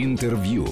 Интервью. 0.00 0.64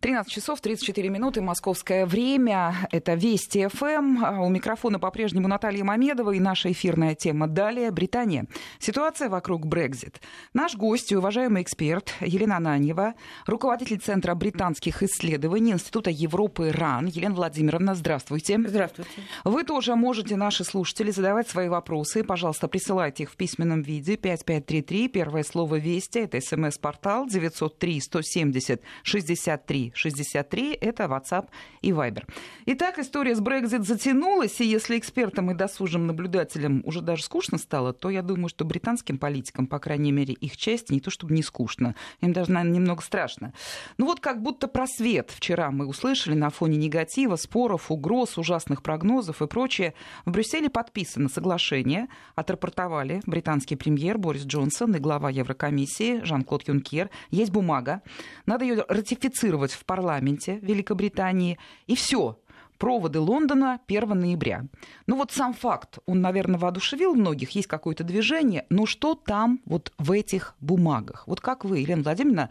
13 0.00 0.32
часов 0.32 0.60
34 0.60 1.08
минуты, 1.08 1.40
московское 1.40 2.06
время. 2.06 2.74
Это 2.92 3.14
Вести 3.14 3.66
ФМ. 3.66 4.24
А 4.24 4.40
у 4.40 4.48
микрофона 4.48 5.00
по-прежнему 5.00 5.48
Наталья 5.48 5.82
Мамедова 5.82 6.30
и 6.32 6.40
наша 6.40 6.70
эфирная 6.70 7.16
тема 7.16 7.48
«Далее. 7.48 7.90
Британия». 7.90 8.46
Ситуация 8.78 9.28
вокруг 9.28 9.66
Брекзит. 9.66 10.20
Наш 10.54 10.76
гость 10.76 11.10
и 11.10 11.16
уважаемый 11.16 11.62
эксперт 11.62 12.14
Елена 12.20 12.58
Ананьева, 12.58 13.14
руководитель 13.46 13.98
Центра 13.98 14.34
британских 14.36 15.02
исследований 15.02 15.72
Института 15.72 16.10
Европы 16.10 16.70
РАН. 16.70 17.06
Елена 17.06 17.34
Владимировна, 17.34 17.94
здравствуйте. 17.96 18.58
Здравствуйте. 18.64 19.10
Вы 19.44 19.64
тоже 19.64 19.96
можете, 19.96 20.36
наши 20.36 20.62
слушатели, 20.62 21.10
задавать 21.10 21.48
свои 21.48 21.68
вопросы. 21.68 22.22
Пожалуйста, 22.22 22.68
присылайте 22.68 23.24
их 23.24 23.32
в 23.32 23.36
письменном 23.36 23.82
виде. 23.82 24.16
5533, 24.16 25.08
первое 25.08 25.42
слово 25.42 25.76
«Вести», 25.76 26.20
это 26.20 26.40
смс-портал 26.40 27.26
903 27.26 28.00
170 28.00 28.80
63 29.02 29.88
63 29.98 30.78
это 30.80 31.04
WhatsApp 31.04 31.48
и 31.82 31.90
Viber. 31.90 32.24
Итак, 32.66 32.98
история 32.98 33.34
с 33.34 33.40
Brexit 33.40 33.82
затянулась, 33.82 34.60
и 34.60 34.64
если 34.64 34.98
экспертам 34.98 35.50
и 35.50 35.54
досужим 35.54 36.06
наблюдателям 36.06 36.82
уже 36.84 37.00
даже 37.00 37.22
скучно 37.22 37.58
стало, 37.58 37.92
то 37.92 38.10
я 38.10 38.22
думаю, 38.22 38.48
что 38.48 38.64
британским 38.64 39.18
политикам, 39.18 39.66
по 39.66 39.78
крайней 39.78 40.12
мере, 40.12 40.34
их 40.34 40.56
часть 40.56 40.90
не 40.90 41.00
то 41.00 41.10
чтобы 41.10 41.34
не 41.34 41.42
скучно, 41.42 41.94
им 42.20 42.32
даже, 42.32 42.52
наверное, 42.52 42.76
немного 42.76 43.02
страшно. 43.02 43.52
Ну 43.96 44.06
вот 44.06 44.20
как 44.20 44.42
будто 44.42 44.68
просвет 44.68 45.30
вчера 45.30 45.70
мы 45.70 45.86
услышали 45.86 46.34
на 46.34 46.50
фоне 46.50 46.76
негатива, 46.76 47.36
споров, 47.36 47.90
угроз, 47.90 48.38
ужасных 48.38 48.82
прогнозов 48.82 49.42
и 49.42 49.46
прочее. 49.46 49.94
В 50.24 50.30
Брюсселе 50.30 50.68
подписано 50.68 51.28
соглашение, 51.28 52.08
отрапортовали 52.34 53.20
британский 53.26 53.76
премьер 53.76 54.18
Борис 54.18 54.44
Джонсон 54.44 54.94
и 54.96 54.98
глава 54.98 55.30
Еврокомиссии 55.30 56.22
Жан-Клод 56.24 56.68
Юнкер. 56.68 57.10
Есть 57.30 57.50
бумага, 57.50 58.02
надо 58.46 58.64
ее 58.64 58.84
ратифицировать 58.88 59.72
в 59.78 59.84
парламенте 59.84 60.58
Великобритании, 60.58 61.58
и 61.86 61.94
все. 61.94 62.38
Проводы 62.78 63.18
Лондона 63.18 63.80
1 63.88 64.08
ноября. 64.10 64.66
Ну 65.06 65.16
вот 65.16 65.32
сам 65.32 65.52
факт, 65.52 65.98
он, 66.06 66.20
наверное, 66.20 66.60
воодушевил 66.60 67.14
многих, 67.14 67.50
есть 67.50 67.66
какое-то 67.66 68.04
движение, 68.04 68.66
но 68.70 68.86
что 68.86 69.16
там 69.16 69.60
вот 69.64 69.92
в 69.98 70.12
этих 70.12 70.54
бумагах? 70.60 71.26
Вот 71.26 71.40
как 71.40 71.64
вы, 71.64 71.78
Елена 71.78 72.02
Владимировна, 72.02 72.50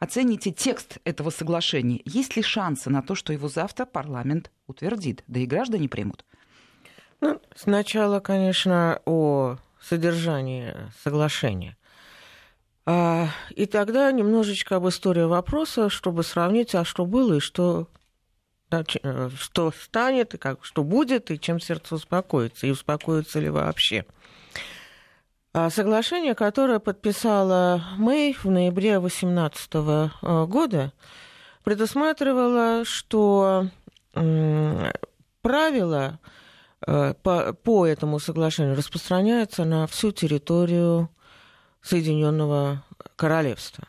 оцените 0.00 0.50
текст 0.50 0.98
этого 1.04 1.30
соглашения? 1.30 2.00
Есть 2.04 2.34
ли 2.34 2.42
шансы 2.42 2.90
на 2.90 3.02
то, 3.02 3.14
что 3.14 3.32
его 3.32 3.48
завтра 3.48 3.84
парламент 3.84 4.50
утвердит, 4.66 5.22
да 5.28 5.38
и 5.40 5.46
граждане 5.46 5.88
примут? 5.88 6.24
Ну, 7.20 7.40
сначала, 7.54 8.18
конечно, 8.18 9.00
о 9.04 9.58
содержании 9.80 10.74
соглашения. 11.02 11.77
А, 12.90 13.28
и 13.50 13.66
тогда 13.66 14.10
немножечко 14.12 14.76
об 14.76 14.88
истории 14.88 15.24
вопроса, 15.24 15.90
чтобы 15.90 16.22
сравнить, 16.22 16.74
а 16.74 16.86
что 16.86 17.04
было 17.04 17.34
и 17.34 17.38
что, 17.38 17.86
да, 18.70 18.82
э, 19.02 19.28
что 19.36 19.70
станет, 19.78 20.32
и 20.32 20.38
как, 20.38 20.64
что 20.64 20.82
будет, 20.82 21.30
и 21.30 21.38
чем 21.38 21.60
сердце 21.60 21.96
успокоится, 21.96 22.66
и 22.66 22.70
успокоится 22.70 23.40
ли 23.40 23.50
вообще. 23.50 24.06
А 25.52 25.68
соглашение, 25.68 26.34
которое 26.34 26.78
подписала 26.78 27.84
Мэй 27.98 28.32
в 28.32 28.46
ноябре 28.46 28.98
2018 28.98 29.70
э, 29.74 30.46
года, 30.46 30.94
предусматривало, 31.64 32.86
что 32.86 33.68
правила 35.42 36.20
э, 36.86 37.12
по, 37.22 37.86
этому 37.86 38.18
соглашению 38.18 38.76
распространяются 38.76 39.66
на 39.66 39.86
всю 39.86 40.10
территорию 40.10 41.10
Соединенного 41.82 42.84
Королевства. 43.16 43.84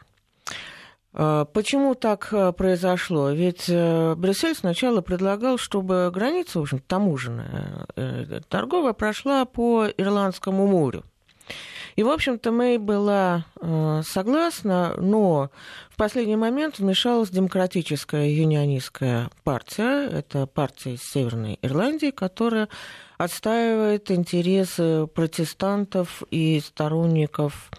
А, 1.14 1.46
почему 1.46 1.96
так 1.96 2.30
э, 2.32 2.52
произошло? 2.54 3.32
Ведь 3.32 3.66
э, 3.68 4.16
Брюссель 4.16 4.56
сначала 4.56 5.02
предлагал, 5.02 5.58
чтобы 5.58 6.12
граница, 6.14 6.60
в 6.60 6.64
общем, 6.64 6.80
таможенная, 6.80 7.88
э, 7.96 8.42
торговая 8.48 8.94
прошла 8.94 9.46
по 9.46 9.88
Ирландскому 9.98 10.68
морю. 10.68 11.04
И, 11.96 12.04
в 12.04 12.10
общем-то, 12.10 12.52
Мэй 12.52 12.78
была 12.78 13.46
согласна, 14.04 14.96
но 14.98 15.50
в 15.90 15.98
последний 15.98 16.36
момент 16.36 16.80
вмешалась 16.80 17.30
демократическая 17.30 18.30
юнионистская 18.30 19.30
партия, 19.44 20.08
это 20.08 20.48
партия 20.48 20.94
из 20.94 21.04
Северной 21.04 21.60
Ирландии, 21.62 22.12
которая 22.12 22.70
отстаивает 23.18 24.10
интересы 24.12 25.08
протестантов 25.08 26.24
и 26.32 26.62
сторонников 26.62 27.70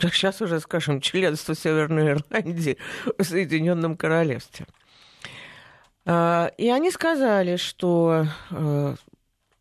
сейчас 0.00 0.40
э, 0.40 0.44
уже 0.44 0.60
скажем, 0.60 1.00
членство 1.00 1.54
Северной 1.54 2.12
Ирландии 2.12 2.78
в 3.18 3.24
Соединенном 3.24 3.96
Королевстве. 3.96 4.66
Э, 6.06 6.50
и 6.56 6.70
они 6.70 6.90
сказали, 6.90 7.56
что 7.56 8.26
э, 8.50 8.94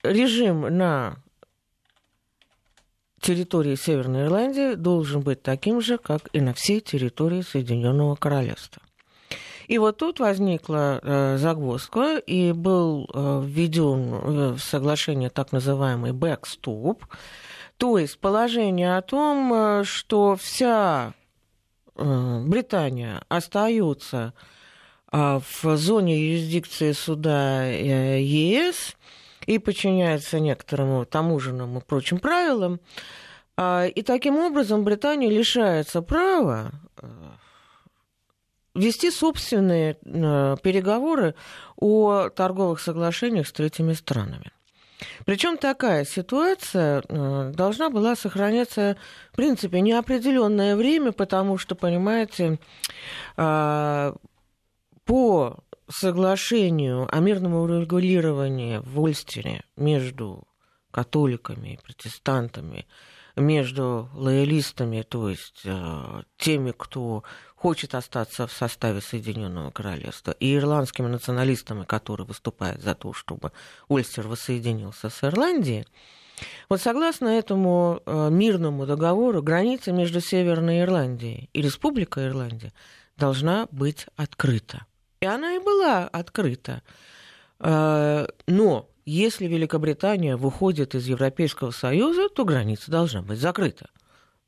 режим 0.04 0.62
на 0.78 1.18
территории 3.22 3.76
Северной 3.76 4.26
Ирландии 4.26 4.74
должен 4.76 5.22
быть 5.22 5.42
таким 5.42 5.82
же, 5.82 5.98
как 5.98 6.30
и 6.34 6.42
на 6.42 6.54
всей 6.54 6.82
территории 6.82 7.42
Соединенного 7.42 8.16
Королевства. 8.16 8.82
И 9.68 9.78
вот 9.78 9.98
тут 9.98 10.20
возникла 10.20 11.00
э, 11.02 11.38
загвоздка, 11.38 12.18
и 12.18 12.52
был 12.52 13.10
э, 13.14 13.42
введен 13.46 14.14
э, 14.14 14.54
в 14.54 14.60
соглашение 14.60 15.30
так 15.30 15.54
называемый 15.54 16.12
бэкстоп, 16.12 17.06
то 17.81 17.98
есть 17.98 18.20
положение 18.20 18.96
о 18.96 19.02
том, 19.02 19.52
э, 19.52 19.84
что 19.86 20.36
вся 20.36 21.16
э, 21.96 22.44
Британия 22.46 23.24
остается 23.28 24.36
э, 25.12 25.40
в 25.40 25.78
зоне 25.78 26.31
юрисдикции 26.31 26.92
суда 26.92 27.66
ЕС 27.66 28.96
и 29.46 29.59
подчиняется 29.59 30.40
некоторым 30.40 31.06
таможенным 31.06 31.78
и 31.78 31.81
прочим 31.81 32.19
правилам. 32.19 32.79
Э, 33.57 33.90
и 33.90 34.02
таким 34.02 34.38
образом 34.38 34.84
Британия 34.84 35.29
лишается 35.29 36.02
права 36.02 36.72
э, 37.02 37.07
вести 38.75 39.12
собственные 39.12 39.97
э, 40.03 40.56
переговоры 40.62 41.35
о 41.78 42.30
торговых 42.30 42.80
соглашениях 42.80 43.47
с 43.47 43.51
третьими 43.51 43.94
странами. 43.94 44.51
Причем 45.25 45.57
такая 45.57 46.06
ситуация 46.06 47.03
э, 47.07 47.51
должна 47.56 47.90
была 47.90 48.16
сохраняться, 48.16 48.97
в 49.31 49.35
принципе, 49.35 49.81
неопределенное 49.81 50.75
время, 50.75 51.12
потому 51.12 51.57
что, 51.57 51.75
понимаете, 51.75 52.59
по 55.06 55.57
соглашению 55.91 57.07
о 57.13 57.19
мирном 57.19 57.56
урегулировании 57.56 58.81
в 58.84 59.00
Ольстере 59.00 59.63
между 59.75 60.47
католиками 60.91 61.74
и 61.74 61.78
протестантами, 61.78 62.88
между 63.35 64.09
лоялистами, 64.13 65.03
то 65.03 65.30
есть 65.30 65.63
теми, 66.38 66.74
кто 66.78 67.24
хочет 67.56 67.96
остаться 67.96 68.47
в 68.47 68.51
составе 68.51 69.01
Соединенного 69.01 69.72
Королевства, 69.72 70.31
и 70.31 70.56
ирландскими 70.56 71.07
националистами, 71.07 71.85
которые 71.85 72.28
выступают 72.28 72.81
за 72.81 72.96
то, 72.96 73.13
чтобы 73.13 73.51
Ульстер 73.88 74.28
воссоединился 74.28 75.09
с 75.09 75.24
Ирландией, 75.24 75.85
вот 76.69 76.81
согласно 76.81 77.28
этому 77.28 78.01
э, 78.06 78.30
мирному 78.31 78.85
договору, 78.85 79.44
граница 79.44 79.91
между 79.91 80.22
Северной 80.22 80.81
Ирландией 80.81 81.50
и 81.53 81.62
Республикой 81.62 82.28
Ирландия 82.28 82.74
должна 83.18 83.68
быть 83.72 84.07
открыта. 84.16 84.85
И 85.22 85.26
она 85.26 85.56
и 85.56 85.59
была 85.59 86.08
открыта. 86.08 86.82
Э, 87.59 88.28
но 88.48 88.90
если 89.06 89.48
Великобритания 89.48 90.36
выходит 90.36 90.96
из 90.96 91.08
Европейского 91.08 91.72
Союза, 91.72 92.30
то 92.30 92.46
граница 92.46 92.92
должна 92.92 93.22
быть 93.22 93.40
закрыта 93.40 93.90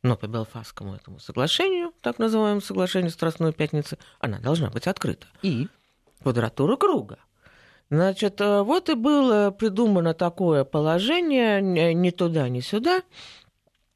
но 0.03 0.18
по 0.18 0.27
Белфастскому 0.27 0.95
этому 0.95 1.19
соглашению, 1.19 1.94
так 2.01 2.19
называемому 2.19 2.62
соглашению 2.62 3.09
Страстной 3.09 3.53
Пятницы, 3.53 3.97
она 4.19 4.39
должна 4.39 4.69
быть 4.69 4.86
открыта. 4.86 5.27
И 5.42 5.68
квадратура 6.21 6.75
круга. 6.75 7.19
Значит, 7.89 8.42
э, 8.42 8.62
вот 8.62 8.89
и 8.89 8.95
было 8.95 9.51
придумано 9.51 10.13
такое 10.13 10.65
положение, 10.65 11.62
ни 11.94 12.09
туда, 12.09 12.50
ни 12.50 12.59
сюда. 12.59 13.01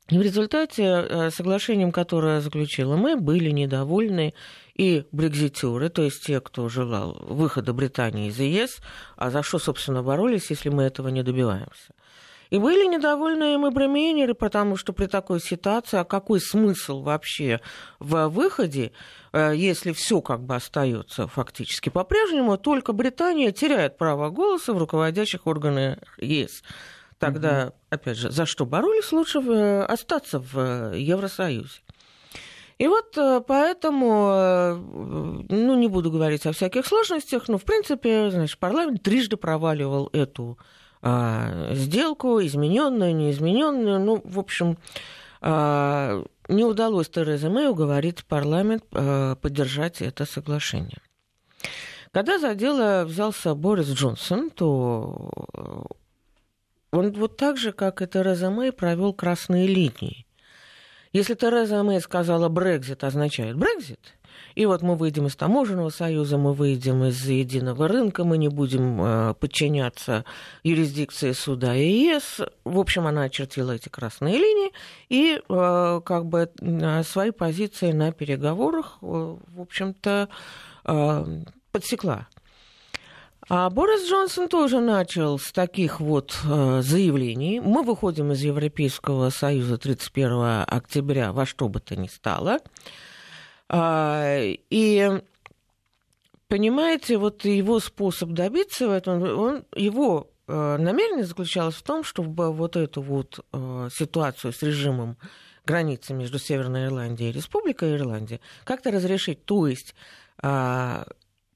И 0.09 0.17
в 0.17 0.21
результате 0.21 0.83
э, 0.83 1.31
соглашением, 1.31 1.91
которое 1.91 2.39
заключила 2.39 2.95
мы, 2.95 3.17
были 3.17 3.49
недовольны 3.49 4.33
и 4.77 5.05
брекзитеры, 5.11 5.89
то 5.89 6.03
есть 6.03 6.23
те, 6.23 6.39
кто 6.39 6.69
желал 6.69 7.17
выхода 7.21 7.73
Британии 7.73 8.29
из 8.29 8.39
ЕС, 8.39 8.79
а 9.15 9.31
за 9.31 9.43
что, 9.43 9.59
собственно, 9.59 10.03
боролись, 10.03 10.49
если 10.51 10.69
мы 10.69 10.83
этого 10.83 11.07
не 11.09 11.23
добиваемся. 11.23 11.93
И 12.49 12.59
были 12.59 12.85
недовольны 12.85 13.55
им 13.55 13.67
и 13.67 13.71
бремейнеры, 13.71 14.33
потому 14.33 14.77
что 14.77 14.93
при 14.93 15.07
такой 15.07 15.41
ситуации, 15.41 15.97
а 15.97 16.05
какой 16.05 16.39
смысл 16.39 17.01
вообще 17.01 17.59
в 17.99 18.29
выходе, 18.29 18.93
э, 19.33 19.53
если 19.55 19.91
все 19.91 20.21
как 20.21 20.43
бы 20.43 20.55
остается 20.55 21.27
фактически 21.27 21.89
по-прежнему, 21.89 22.57
только 22.57 22.93
Британия 22.93 23.51
теряет 23.51 23.97
право 23.97 24.29
голоса 24.29 24.73
в 24.73 24.77
руководящих 24.77 25.45
органах 25.45 25.97
ЕС. 26.19 26.63
Тогда, 27.19 27.67
угу. 27.67 27.73
опять 27.89 28.17
же, 28.17 28.31
за 28.31 28.45
что 28.45 28.65
боролись, 28.65 29.11
лучше 29.11 29.39
э, 29.39 29.81
остаться 29.83 30.39
в 30.39 30.95
Евросоюзе. 30.95 31.81
И 32.77 32.87
вот 32.87 33.17
э, 33.17 33.41
поэтому, 33.47 34.29
э, 34.31 34.75
ну, 35.49 35.75
не 35.75 35.87
буду 35.87 36.11
говорить 36.11 36.45
о 36.45 36.51
всяких 36.51 36.85
сложностях, 36.85 37.47
но, 37.47 37.57
в 37.57 37.63
принципе, 37.63 38.29
значит, 38.29 38.59
парламент 38.59 39.01
трижды 39.01 39.35
проваливал 39.35 40.09
эту 40.13 40.59
а, 41.01 41.73
сделку, 41.73 42.39
измененную, 42.41 43.15
неизмененную. 43.15 43.99
Ну, 43.99 44.21
в 44.23 44.39
общем, 44.39 44.77
а, 45.41 46.23
не 46.47 46.63
удалось 46.65 47.09
Терезе 47.09 47.49
Мэй 47.49 47.69
уговорить 47.69 48.25
парламент 48.25 48.83
а, 48.91 49.35
поддержать 49.35 50.01
это 50.01 50.25
соглашение. 50.25 50.99
Когда 52.11 52.39
за 52.39 52.55
дело 52.55 53.05
взялся 53.05 53.55
Борис 53.55 53.87
Джонсон, 53.87 54.49
то 54.49 55.31
он 56.91 57.11
вот 57.13 57.37
так 57.37 57.57
же, 57.57 57.71
как 57.71 58.01
и 58.01 58.07
Тереза 58.07 58.49
Мэй, 58.49 58.71
провел 58.71 59.13
красные 59.13 59.67
линии. 59.67 60.26
Если 61.13 61.35
Тереза 61.35 61.83
Мэй 61.83 62.01
сказала 62.01 62.49
«Брекзит» 62.49 63.03
означает 63.03 63.57
«Брекзит», 63.57 64.17
и 64.55 64.65
вот 64.65 64.81
мы 64.81 64.95
выйдем 64.95 65.27
из 65.27 65.35
таможенного 65.35 65.89
союза, 65.89 66.37
мы 66.37 66.53
выйдем 66.53 67.03
из 67.03 67.25
единого 67.27 67.87
рынка, 67.87 68.23
мы 68.23 68.37
не 68.37 68.47
будем 68.47 69.01
э, 69.01 69.33
подчиняться 69.35 70.25
юрисдикции 70.63 71.31
суда 71.31 71.73
ЕС. 71.73 72.41
В 72.63 72.79
общем, 72.79 73.05
она 73.07 73.23
очертила 73.23 73.73
эти 73.73 73.89
красные 73.89 74.37
линии 74.37 74.71
и 75.09 75.39
э, 75.47 76.01
как 76.03 76.25
бы 76.25 76.49
свои 77.03 77.31
позиции 77.31 77.91
на 77.91 78.11
переговорах, 78.11 78.97
э, 79.01 79.05
в 79.05 79.61
общем-то, 79.61 80.29
подсекла. 81.71 82.27
А 83.49 83.69
Борис 83.69 84.09
Джонсон 84.09 84.49
тоже 84.49 84.81
начал 84.81 85.39
с 85.39 85.53
таких 85.53 86.01
вот 86.01 86.37
э, 86.43 86.81
заявлений. 86.81 87.61
Мы 87.61 87.83
выходим 87.83 88.33
из 88.33 88.41
Европейского 88.41 89.29
Союза 89.29 89.77
31 89.77 90.65
октября 90.67 91.31
во 91.31 91.45
что 91.45 91.69
бы 91.69 91.79
то 91.79 91.95
ни 91.95 92.07
стало. 92.07 92.59
А, 93.69 94.37
и 94.41 95.21
понимаете, 96.49 97.17
вот 97.17 97.45
его 97.45 97.79
способ 97.79 98.31
добиться 98.31 98.91
этого, 98.91 99.35
он, 99.35 99.65
его 99.73 100.29
э, 100.49 100.77
намерение 100.77 101.23
заключалось 101.23 101.75
в 101.75 101.83
том, 101.83 102.03
чтобы 102.03 102.51
вот 102.51 102.75
эту 102.75 103.01
вот 103.01 103.45
э, 103.53 103.89
ситуацию 103.93 104.51
с 104.51 104.61
режимом 104.61 105.17
границы 105.65 106.13
между 106.13 106.37
Северной 106.37 106.87
Ирландией 106.87 107.29
и 107.29 107.33
Республикой 107.33 107.95
Ирландия 107.95 108.41
как-то 108.65 108.91
разрешить. 108.91 109.45
То 109.45 109.67
есть 109.67 109.95
а, 110.41 111.05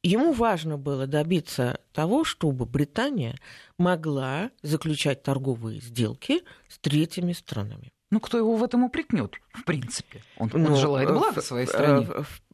ему 0.03 0.33
важно 0.33 0.77
было 0.77 1.07
добиться 1.07 1.79
того, 1.93 2.23
чтобы 2.23 2.65
Британия 2.65 3.35
могла 3.77 4.51
заключать 4.61 5.23
торговые 5.23 5.81
сделки 5.81 6.41
с 6.67 6.77
третьими 6.79 7.33
странами. 7.33 7.91
Ну, 8.11 8.19
кто 8.19 8.37
его 8.37 8.57
в 8.57 8.63
этом 8.63 8.83
упрекнет, 8.83 9.35
в 9.53 9.63
принципе? 9.63 10.21
Он, 10.37 10.49
ну, 10.51 10.71
он 10.71 10.75
желает 10.75 11.09
блага 11.09 11.41
своей 11.41 11.65
стране. 11.65 12.05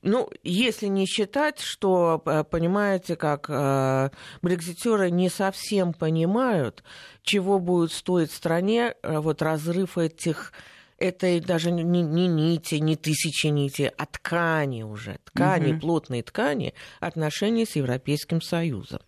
Ну, 0.03 0.29
если 0.43 0.85
не 0.85 1.07
считать, 1.07 1.59
что, 1.59 2.21
э, 2.27 2.43
понимаете, 2.43 3.15
как 3.15 3.47
э, 3.49 4.11
брекзитеры 4.43 5.09
не 5.09 5.29
совсем 5.29 5.93
понимают, 5.93 6.83
чего 7.23 7.57
будет 7.57 7.91
стоить 7.91 8.31
стране 8.31 8.93
э, 9.01 9.17
вот 9.17 9.41
разрыв 9.41 9.97
этих 9.97 10.53
это 10.97 11.39
даже 11.41 11.71
не, 11.71 11.83
не 11.83 12.27
нити, 12.27 12.75
не 12.75 12.95
тысячи 12.95 13.47
нитей, 13.47 13.89
а 13.89 14.05
ткани 14.05 14.83
уже, 14.83 15.19
ткани, 15.25 15.73
угу. 15.73 15.81
плотные 15.81 16.23
ткани 16.23 16.73
отношений 16.99 17.65
с 17.65 17.75
Европейским 17.75 18.41
Союзом. 18.41 18.99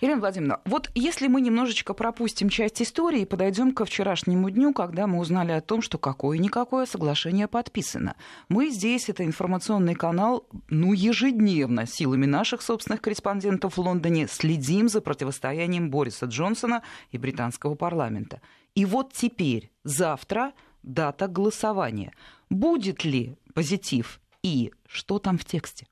Елена 0.00 0.20
Владимировна, 0.20 0.60
вот 0.64 0.90
если 0.94 1.28
мы 1.28 1.42
немножечко 1.42 1.92
пропустим 1.92 2.48
часть 2.48 2.80
истории 2.80 3.20
и 3.20 3.26
подойдем 3.26 3.72
ко 3.72 3.84
вчерашнему 3.84 4.48
дню, 4.48 4.72
когда 4.72 5.06
мы 5.06 5.18
узнали 5.18 5.52
о 5.52 5.60
том, 5.60 5.82
что 5.82 5.98
какое-никакое 5.98 6.86
соглашение 6.86 7.48
подписано. 7.48 8.16
Мы 8.48 8.70
здесь, 8.70 9.10
это 9.10 9.26
информационный 9.26 9.94
канал, 9.94 10.46
ну, 10.68 10.94
ежедневно 10.94 11.86
силами 11.86 12.24
наших 12.24 12.62
собственных 12.62 13.02
корреспондентов 13.02 13.76
в 13.76 13.80
Лондоне 13.80 14.26
следим 14.26 14.88
за 14.88 15.02
противостоянием 15.02 15.90
Бориса 15.90 16.26
Джонсона 16.26 16.82
и 17.10 17.18
британского 17.18 17.74
парламента. 17.74 18.40
И 18.74 18.86
вот 18.86 19.12
теперь, 19.12 19.70
завтра, 19.84 20.52
дата 20.82 21.28
голосования. 21.28 22.12
Будет 22.48 23.04
ли 23.04 23.36
позитив 23.54 24.20
и 24.42 24.72
что 24.86 25.18
там 25.18 25.38
в 25.38 25.44
тексте? 25.44 25.86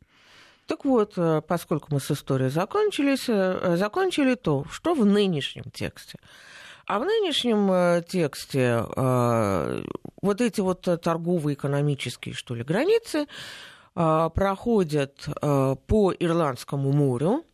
Так 0.69 0.85
вот, 0.85 1.15
э, 1.17 1.41
поскольку 1.49 1.89
мы 1.91 1.99
с 1.99 2.11
историей 2.11 2.51
закончились, 2.51 3.25
э, 3.29 3.77
закончили 3.77 4.35
то, 4.35 4.67
что 4.71 4.95
в 4.95 5.05
нынешнем 5.05 5.65
тексте. 5.73 6.19
А 6.87 6.99
в 6.99 7.05
нынешнем 7.05 7.71
э, 7.73 8.03
тексте 8.07 8.85
вот 10.23 10.41
эти 10.41 10.61
вот 10.61 10.83
торговые 10.83 11.55
экономические, 11.55 12.35
что 12.35 12.55
ли, 12.55 12.65
границы 12.65 13.27
проходят 13.95 15.29
по 15.41 16.15
Ирландскому 16.19 16.93
морю, 16.93 17.45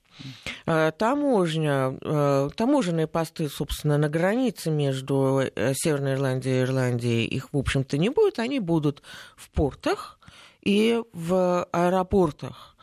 Таможня, 0.64 2.50
таможенные 2.56 3.06
посты, 3.06 3.48
собственно, 3.48 3.98
на 3.98 4.08
границе 4.08 4.70
между 4.70 5.42
Северной 5.74 6.14
Ирландией 6.14 6.60
и 6.60 6.62
Ирландией, 6.62 7.26
их, 7.26 7.52
в 7.52 7.56
общем-то, 7.56 7.98
не 7.98 8.08
будет. 8.08 8.38
Они 8.38 8.60
будут 8.60 9.02
в 9.36 9.50
портах 9.50 10.18
и 10.62 11.00
в 11.12 11.64
аэропортах. 11.72 12.76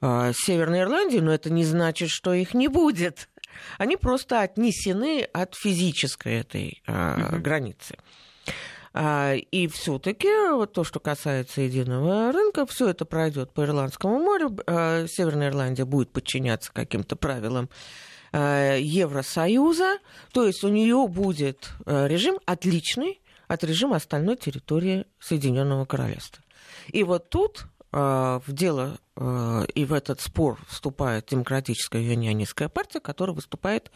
Северной 0.00 0.80
Ирландии, 0.80 1.18
но 1.18 1.32
это 1.32 1.50
не 1.50 1.64
значит, 1.64 2.10
что 2.10 2.34
их 2.34 2.54
не 2.54 2.68
будет. 2.68 3.28
Они 3.78 3.96
просто 3.96 4.42
отнесены 4.42 5.22
от 5.32 5.54
физической 5.54 6.40
этой 6.40 6.82
uh-huh. 6.86 7.38
границы. 7.38 7.96
А, 8.98 9.34
и 9.34 9.68
все-таки 9.68 10.28
вот 10.52 10.72
то, 10.72 10.82
что 10.82 11.00
касается 11.00 11.60
единого 11.60 12.32
рынка, 12.32 12.64
все 12.64 12.88
это 12.88 13.04
пройдет 13.04 13.52
по 13.52 13.60
Ирландскому 13.62 14.18
морю. 14.20 14.56
Северная 15.06 15.50
Ирландия 15.50 15.84
будет 15.84 16.10
подчиняться 16.10 16.72
каким-то 16.72 17.14
правилам 17.14 17.68
Евросоюза, 18.32 19.98
то 20.32 20.46
есть 20.46 20.64
у 20.64 20.68
нее 20.68 21.06
будет 21.08 21.68
режим 21.84 22.38
отличный 22.46 23.20
от 23.48 23.64
режима 23.64 23.96
остальной 23.96 24.36
территории 24.36 25.04
Соединенного 25.20 25.84
Королевства. 25.84 26.42
И 26.88 27.04
вот 27.04 27.28
тут 27.28 27.66
в 27.92 28.42
дело 28.48 28.98
и 29.74 29.84
в 29.84 29.92
этот 29.92 30.22
спор 30.22 30.58
вступает 30.68 31.26
демократическая 31.30 32.02
юнионистская 32.02 32.70
партия, 32.70 33.00
которая 33.00 33.36
выступает 33.36 33.90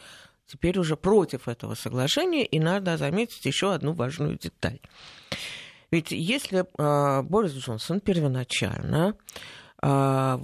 теперь 0.51 0.77
уже 0.79 0.97
против 0.97 1.47
этого 1.47 1.75
соглашения. 1.75 2.45
И 2.45 2.59
надо 2.59 2.97
заметить 2.97 3.45
еще 3.45 3.73
одну 3.73 3.93
важную 3.93 4.37
деталь. 4.37 4.79
Ведь 5.91 6.11
если 6.11 6.65
э, 6.65 7.21
Борис 7.23 7.53
Джонсон 7.53 7.99
первоначально 7.99 9.15
э, 9.81 9.87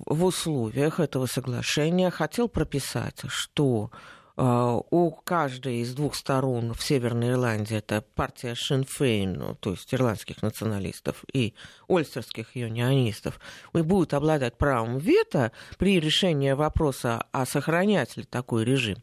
в 0.06 0.26
условиях 0.26 1.00
этого 1.00 1.26
соглашения 1.26 2.10
хотел 2.10 2.48
прописать, 2.48 3.22
что 3.28 3.92
а, 4.40 4.80
у 4.92 5.10
каждой 5.10 5.78
из 5.78 5.96
двух 5.96 6.14
сторон 6.14 6.76
в 6.76 6.84
Северной 6.84 7.32
Ирландии, 7.32 7.76
это 7.76 8.04
партия 8.14 8.54
Шинфейн, 8.54 9.34
ну, 9.34 9.56
то 9.56 9.72
есть 9.72 9.92
ирландских 9.92 10.44
националистов, 10.44 11.26
и 11.34 11.56
ольстерских 11.88 12.56
юнионистов, 12.56 13.40
и 13.74 13.82
будут 13.82 14.14
обладать 14.14 14.56
правом 14.56 15.00
вето 15.00 15.52
при 15.80 16.00
решении 16.00 16.52
вопроса, 16.52 17.26
а 17.32 17.48
сохранять 17.48 18.16
ли 18.16 18.26
такой 18.26 18.64
режим. 18.64 18.98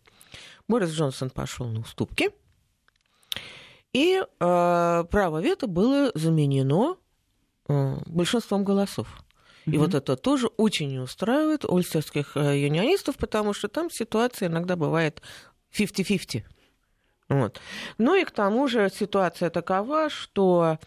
Борис 0.68 0.90
Джонсон 0.90 1.30
пошел 1.30 1.66
на 1.66 1.80
уступки, 1.80 2.30
и 3.92 4.20
э, 4.22 4.24
право 5.10 5.40
вето 5.40 5.66
было 5.66 6.10
заменено 6.14 6.96
э, 7.68 7.96
большинством 8.06 8.64
голосов. 8.64 9.08
И 9.66 9.70
mm-hmm. 9.70 9.78
вот 9.78 9.94
это 9.94 10.16
тоже 10.16 10.48
очень 10.48 10.90
не 10.90 10.98
устраивает 10.98 11.64
ольстерских 11.64 12.36
э, 12.36 12.60
юнионистов, 12.60 13.16
потому 13.16 13.52
что 13.52 13.68
там 13.68 13.90
ситуация 13.90 14.48
иногда 14.48 14.76
бывает 14.76 15.22
50-50. 15.72 16.42
Вот. 17.28 17.60
Ну 17.96 18.14
и 18.14 18.24
к 18.24 18.30
тому 18.30 18.68
же 18.68 18.90
ситуация 18.90 19.48
такова, 19.50 20.10
что 20.10 20.78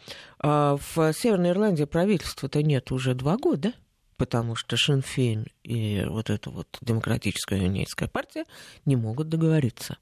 э, 0.43 0.77
в 0.96 1.13
Северной 1.13 1.51
Ирландии 1.51 1.86
правительства-то 1.86 2.62
нет 2.62 2.91
уже 2.91 3.15
два 3.15 3.38
года, 3.38 3.74
потому 4.17 4.55
что 4.55 4.75
Шинфейн 4.77 5.47
и 5.63 6.03
вот 6.07 6.29
эта 6.29 6.50
вот 6.50 6.67
демократическая 6.81 7.59
юнийская 7.59 8.07
партия 8.07 8.45
не 8.86 8.95
могут 8.95 9.29
договориться. 9.29 9.97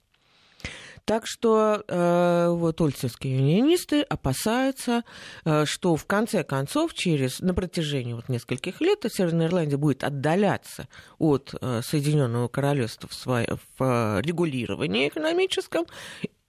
Так 1.06 1.28
что 1.28 1.84
э, 1.88 2.48
вот 2.50 2.82
ольцевские 2.82 3.38
юнионисты 3.38 4.02
опасаются, 4.02 5.04
э, 5.46 5.66
что 5.66 5.96
в 5.96 6.06
конце 6.08 6.44
концов, 6.44 6.96
через, 6.96 7.42
на 7.42 7.54
протяжении 7.54 8.14
вот 8.14 8.28
нескольких 8.28 8.82
лет 8.82 9.06
Северная 9.08 9.46
Ирландия 9.46 9.78
будет 9.78 10.04
отдаляться 10.04 10.88
от 11.20 11.54
э, 11.62 11.82
Соединенного 11.84 12.48
Королевства 12.48 13.08
в, 13.08 13.14
свое, 13.14 13.60
в 13.78 13.84
э, 13.84 14.22
регулировании 14.24 15.08
экономическом, 15.10 15.86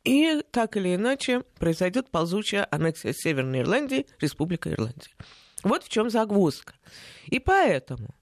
и 0.05 0.41
так 0.53 0.79
или 0.79 0.95
иначе 0.95 1.43
произойдет 1.59 2.09
ползучая 2.11 2.67
аннексия 2.71 3.13
Северной 3.13 3.61
Ирландии, 3.61 4.07
Республика 4.21 4.73
Ирландия. 4.73 5.11
Вот 5.67 5.83
в 5.83 5.89
чем 5.89 6.11
загвоздка. 6.11 6.75
И 7.25 7.41
поэтому 7.41 8.15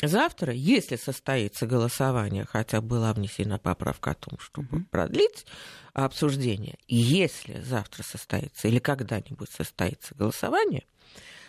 завтра, 0.00 0.52
если 0.52 0.94
состоится 0.94 1.66
голосование, 1.66 2.44
хотя 2.44 2.80
была 2.80 3.12
внесена 3.12 3.58
поправка 3.58 4.12
о 4.12 4.14
том, 4.14 4.38
чтобы 4.38 4.68
mm-hmm. 4.68 4.84
продлить 4.92 5.46
обсуждение, 5.92 6.78
если 6.86 7.60
завтра 7.60 8.04
состоится 8.04 8.68
или 8.68 8.78
когда-нибудь 8.78 9.50
состоится 9.50 10.14
голосование, 10.14 10.84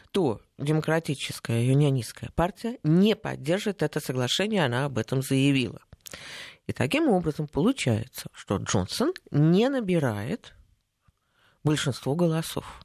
то 0.10 0.42
демократическая 0.58 1.64
юнионистская 1.64 2.32
партия 2.32 2.80
не 2.82 3.16
поддержит 3.16 3.84
это 3.84 4.00
соглашение, 4.00 4.66
она 4.66 4.86
об 4.86 4.98
этом 4.98 5.22
заявила. 5.22 5.82
И 6.66 6.74
таким 6.74 7.10
образом 7.10 7.48
получается, 7.48 8.28
что 8.34 8.58
Джонсон 8.58 9.14
не 9.30 9.70
набирает 9.70 10.56
большинство 11.64 12.16
голосов, 12.16 12.85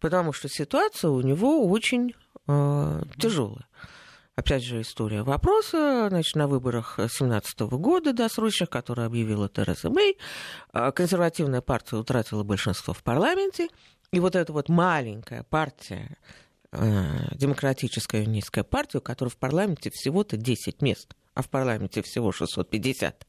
потому 0.00 0.32
что 0.32 0.48
ситуация 0.48 1.10
у 1.10 1.20
него 1.20 1.68
очень 1.68 2.14
э, 2.46 3.02
тяжелая. 3.18 3.66
Опять 4.38 4.62
же, 4.62 4.82
история 4.82 5.24
вопроса. 5.24 6.06
Значит, 6.10 6.36
на 6.36 6.46
выборах 6.46 6.94
2017 6.98 7.60
года 7.60 8.12
досрочных, 8.12 8.70
которые 8.70 9.06
объявила 9.06 9.48
Тереза 9.48 9.90
Мэй, 9.90 10.16
э, 10.72 10.92
консервативная 10.92 11.60
партия 11.60 11.96
утратила 11.96 12.44
большинство 12.44 12.94
в 12.94 13.02
парламенте, 13.02 13.68
и 14.12 14.20
вот 14.20 14.36
эта 14.36 14.52
вот 14.52 14.68
маленькая 14.68 15.42
партия, 15.42 16.16
э, 16.72 17.34
демократическая 17.34 18.24
низкая 18.26 18.62
партия, 18.64 18.98
у 18.98 19.00
которой 19.00 19.30
в 19.30 19.36
парламенте 19.36 19.90
всего-то 19.90 20.36
10 20.36 20.82
мест, 20.82 21.14
а 21.34 21.42
в 21.42 21.48
парламенте 21.48 22.02
всего 22.02 22.30
650, 22.30 23.26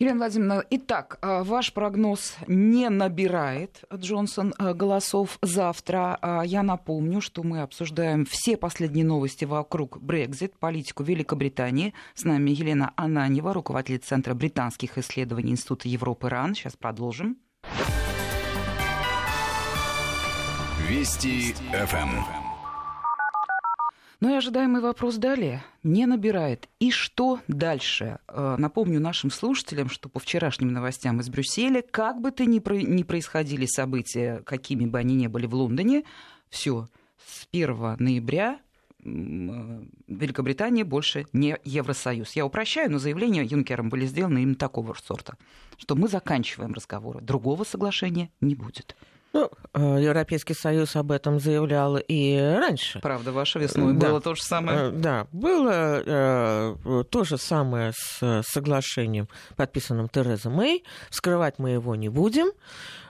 Елена 0.00 0.16
Владимировна, 0.16 0.64
итак, 0.70 1.18
а, 1.20 1.44
ваш 1.44 1.74
прогноз 1.74 2.34
не 2.46 2.88
набирает 2.88 3.84
Джонсон 3.94 4.54
а, 4.56 4.72
голосов 4.72 5.38
завтра. 5.42 6.18
А, 6.22 6.42
я 6.42 6.62
напомню, 6.62 7.20
что 7.20 7.42
мы 7.42 7.60
обсуждаем 7.60 8.24
все 8.24 8.56
последние 8.56 9.04
новости 9.04 9.44
вокруг 9.44 10.00
Брекзит, 10.00 10.58
политику 10.58 11.02
Великобритании. 11.02 11.92
С 12.14 12.24
нами 12.24 12.50
Елена 12.50 12.94
Ананева, 12.96 13.52
руководитель 13.52 13.98
Центра 13.98 14.32
британских 14.32 14.96
исследований 14.96 15.52
Института 15.52 15.86
Европы 15.86 16.30
РАН. 16.30 16.54
Сейчас 16.54 16.76
продолжим. 16.76 17.36
Вести 20.88 21.54
ФМ. 21.72 22.39
Ну 24.20 24.30
и 24.30 24.36
ожидаемый 24.36 24.82
вопрос 24.82 25.16
далее. 25.16 25.64
Не 25.82 26.04
набирает. 26.04 26.68
И 26.78 26.90
что 26.90 27.40
дальше? 27.48 28.18
Э, 28.28 28.56
напомню 28.58 29.00
нашим 29.00 29.30
слушателям, 29.30 29.88
что 29.88 30.10
по 30.10 30.20
вчерашним 30.20 30.74
новостям 30.74 31.20
из 31.20 31.30
Брюсселя, 31.30 31.82
как 31.82 32.20
бы 32.20 32.30
то 32.30 32.44
ни, 32.44 32.58
про... 32.58 32.74
ни 32.74 33.02
происходили 33.02 33.64
события, 33.64 34.42
какими 34.44 34.84
бы 34.84 34.98
они 34.98 35.14
ни 35.14 35.26
были 35.26 35.46
в 35.46 35.54
Лондоне, 35.54 36.04
все, 36.50 36.88
с 37.26 37.48
1 37.50 37.96
ноября 37.98 38.60
э, 39.02 39.84
Великобритания 40.06 40.84
больше 40.84 41.26
не 41.32 41.56
Евросоюз. 41.64 42.32
Я 42.32 42.44
упрощаю, 42.44 42.90
но 42.90 42.98
заявления 42.98 43.42
Юнкером 43.42 43.88
были 43.88 44.04
сделаны 44.04 44.42
именно 44.42 44.54
такого 44.54 44.94
сорта, 45.02 45.38
что 45.78 45.94
мы 45.96 46.08
заканчиваем 46.08 46.74
разговоры. 46.74 47.22
Другого 47.22 47.64
соглашения 47.64 48.30
не 48.42 48.54
будет. 48.54 48.96
Ну, 49.32 49.48
э, 49.74 49.98
Европейский 50.00 50.54
Союз 50.54 50.96
об 50.96 51.12
этом 51.12 51.38
заявлял 51.38 51.96
и 51.96 52.36
раньше. 52.36 52.98
Правда, 53.00 53.30
ваша 53.30 53.60
весной 53.60 53.94
да. 53.94 54.08
было 54.08 54.20
то 54.20 54.34
же 54.34 54.42
самое. 54.42 54.88
Э, 54.88 54.90
да, 54.90 55.26
было 55.30 56.02
э, 56.04 57.04
то 57.08 57.24
же 57.24 57.38
самое 57.38 57.92
с 57.94 58.42
соглашением, 58.44 59.28
подписанным 59.56 60.08
Терезой 60.08 60.52
Мэй. 60.52 60.84
Вскрывать 61.10 61.58
мы 61.58 61.70
его 61.70 61.94
не 61.94 62.08
будем, 62.08 62.48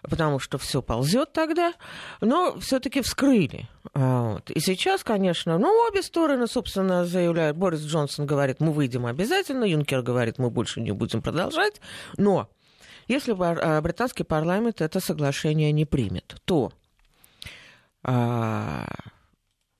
потому 0.02 0.38
что 0.38 0.58
все 0.58 0.82
ползет 0.82 1.32
тогда. 1.32 1.72
Но 2.20 2.58
все-таки 2.60 3.00
вскрыли. 3.00 3.68
Вот. 3.94 4.50
И 4.50 4.60
сейчас, 4.60 5.02
конечно, 5.02 5.56
ну, 5.56 5.86
обе 5.88 6.02
стороны, 6.02 6.46
собственно, 6.46 7.06
заявляют. 7.06 7.56
Борис 7.56 7.80
Джонсон 7.80 8.26
говорит, 8.26 8.60
мы 8.60 8.72
выйдем 8.72 9.06
обязательно. 9.06 9.64
Юнкер 9.64 10.02
говорит, 10.02 10.38
мы 10.38 10.50
больше 10.50 10.82
не 10.82 10.92
будем 10.92 11.22
продолжать. 11.22 11.80
Но 12.18 12.50
если 13.10 13.34
а, 13.38 13.80
британский 13.80 14.22
парламент 14.22 14.80
это 14.80 15.00
соглашение 15.00 15.72
не 15.72 15.84
примет, 15.84 16.36
то 16.44 16.72
а, 18.04 18.86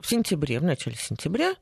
в 0.01 0.07
сентябре, 0.07 0.59
в 0.59 0.63
начале 0.63 0.97
сентября, 0.97 1.53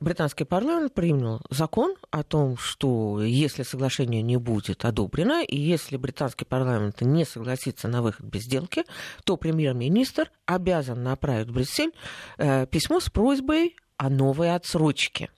британский 0.00 0.44
парламент 0.44 0.94
принял 0.94 1.40
закон 1.48 1.94
о 2.10 2.24
том, 2.24 2.56
что 2.56 3.22
если 3.22 3.62
соглашение 3.62 4.20
не 4.20 4.36
будет 4.36 4.84
одобрено, 4.84 5.44
и 5.44 5.56
если 5.56 5.96
британский 5.96 6.44
парламент 6.44 7.00
не 7.02 7.24
согласится 7.24 7.86
на 7.86 8.02
выход 8.02 8.26
без 8.26 8.42
сделки, 8.42 8.82
то 9.24 9.36
премьер-министр 9.36 10.32
обязан 10.44 11.04
направить 11.04 11.48
в 11.48 11.52
Брюссель 11.52 11.92
э, 12.38 12.66
письмо 12.66 12.98
с 12.98 13.10
просьбой 13.10 13.76
о 13.96 14.10
новой 14.10 14.54
отсрочке. 14.54 15.30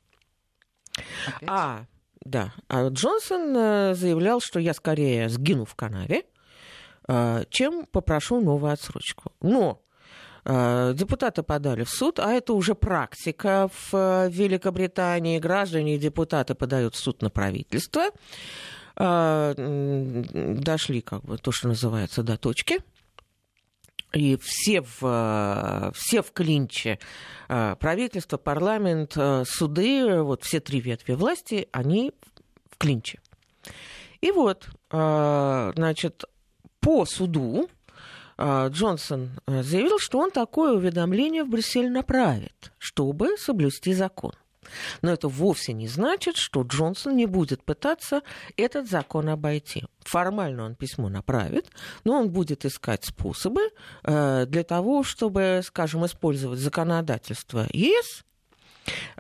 Опять? 1.26 1.48
А 1.48 1.84
да. 2.24 2.52
А 2.68 2.88
Джонсон 2.88 3.56
э, 3.56 3.94
заявлял, 3.94 4.40
что 4.40 4.60
я 4.60 4.74
скорее 4.74 5.28
сгину 5.28 5.64
в 5.64 5.74
канаве, 5.74 6.24
э, 7.08 7.44
чем 7.50 7.86
попрошу 7.86 8.40
новую 8.40 8.72
отсрочку. 8.72 9.32
Но 9.40 9.80
э, 10.44 10.92
депутаты 10.94 11.42
подали 11.42 11.84
в 11.84 11.90
суд, 11.90 12.18
а 12.18 12.32
это 12.32 12.52
уже 12.52 12.74
практика 12.74 13.70
в 13.90 14.28
Великобритании. 14.28 15.38
Граждане 15.38 15.96
и 15.96 15.98
депутаты 15.98 16.54
подают 16.54 16.94
в 16.94 16.98
суд 16.98 17.22
на 17.22 17.30
правительство. 17.30 18.10
Дошли, 18.96 19.54
как 21.02 21.22
бы, 21.22 21.38
то, 21.38 21.52
что 21.52 21.68
называется, 21.68 22.24
до 22.24 22.36
точки 22.36 22.80
и 24.12 24.36
все 24.40 24.82
в, 24.82 25.92
все 25.94 26.22
в 26.22 26.32
клинче. 26.32 26.98
А, 27.48 27.76
правительство, 27.76 28.36
парламент, 28.36 29.12
а, 29.16 29.44
суды, 29.46 30.22
вот 30.22 30.44
все 30.44 30.60
три 30.60 30.80
ветви 30.80 31.12
власти, 31.12 31.68
они 31.72 32.12
в 32.70 32.76
клинче. 32.78 33.20
И 34.20 34.32
вот, 34.32 34.68
значит, 34.90 36.24
по 36.80 37.04
суду 37.04 37.68
Джонсон 38.36 39.30
заявил, 39.46 40.00
что 40.00 40.18
он 40.18 40.32
такое 40.32 40.72
уведомление 40.72 41.44
в 41.44 41.48
Брюссель 41.48 41.88
направит, 41.88 42.72
чтобы 42.78 43.36
соблюсти 43.38 43.92
закон. 43.94 44.32
Но 45.02 45.12
это 45.12 45.28
вовсе 45.28 45.72
не 45.72 45.88
значит, 45.88 46.36
что 46.36 46.62
Джонсон 46.62 47.16
не 47.16 47.26
будет 47.26 47.62
пытаться 47.62 48.22
этот 48.56 48.88
закон 48.88 49.28
обойти. 49.28 49.84
Формально 50.00 50.64
он 50.64 50.74
письмо 50.74 51.08
направит, 51.08 51.70
но 52.04 52.14
он 52.14 52.30
будет 52.30 52.64
искать 52.64 53.04
способы 53.04 53.60
э, 54.04 54.46
для 54.46 54.64
того, 54.64 55.02
чтобы, 55.02 55.60
скажем, 55.64 56.06
использовать 56.06 56.58
законодательство 56.58 57.66
ЕС 57.72 58.24